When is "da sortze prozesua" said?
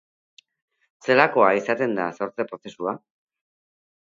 1.99-2.99